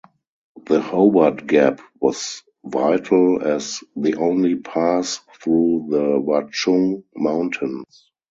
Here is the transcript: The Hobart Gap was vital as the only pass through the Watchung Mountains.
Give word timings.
The 0.65 0.81
Hobart 0.81 1.45
Gap 1.45 1.79
was 1.99 2.41
vital 2.65 3.43
as 3.47 3.81
the 3.95 4.15
only 4.15 4.55
pass 4.55 5.19
through 5.39 5.85
the 5.91 6.19
Watchung 6.19 7.03
Mountains. 7.15 8.09